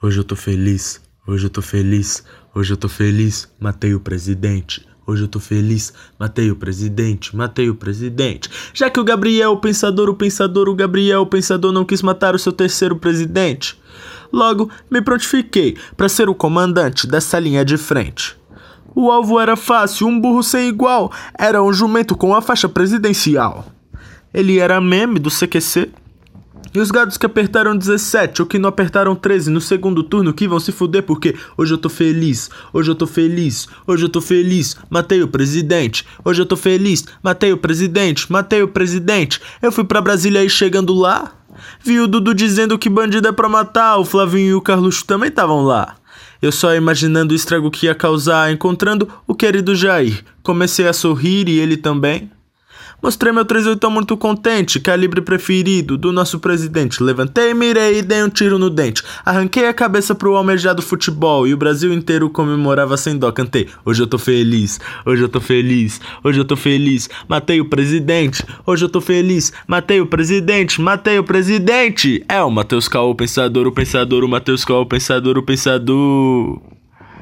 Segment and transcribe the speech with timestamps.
[0.00, 2.22] Hoje eu tô feliz, hoje eu tô feliz,
[2.54, 4.86] hoje eu tô feliz, matei o presidente.
[5.04, 8.48] Hoje eu tô feliz, matei o presidente, matei o presidente.
[8.72, 12.32] Já que o Gabriel, o pensador, o pensador, o Gabriel, o pensador não quis matar
[12.32, 13.76] o seu terceiro presidente.
[14.32, 18.36] Logo, me prontifiquei para ser o comandante dessa linha de frente.
[18.94, 23.66] O alvo era fácil, um burro sem igual, era um jumento com a faixa presidencial.
[24.32, 25.90] Ele era meme do CQC,
[26.74, 30.48] e os gados que apertaram 17 ou que não apertaram 13 no segundo turno que
[30.48, 34.20] vão se fuder porque hoje eu tô feliz, hoje eu tô feliz, hoje eu tô
[34.20, 39.40] feliz, matei o presidente, hoje eu tô feliz, matei o presidente, matei o presidente.
[39.62, 41.32] Eu fui pra Brasília e chegando lá,
[41.82, 45.28] vi o Dudu dizendo que bandido é pra matar, o Flavinho e o Carluxo também
[45.28, 45.96] estavam lá.
[46.40, 50.24] Eu só imaginando o estrago que ia causar encontrando o querido Jair.
[50.42, 52.30] Comecei a sorrir e ele também.
[53.00, 57.00] Mostrei meu 38 muito contente, calibre preferido do nosso presidente.
[57.00, 59.04] Levantei, mirei e dei um tiro no dente.
[59.24, 63.30] Arranquei a cabeça pro almejado futebol e o Brasil inteiro comemorava sem dó.
[63.30, 67.08] Cantei, hoje eu tô feliz, hoje eu tô feliz, hoje eu tô feliz.
[67.28, 69.52] Matei o presidente, hoje eu tô feliz.
[69.66, 72.24] Matei o presidente, matei o presidente.
[72.28, 76.77] É o Matheus Caô, o pensador, o pensador, o Matheus Caô, o pensador, o pensador.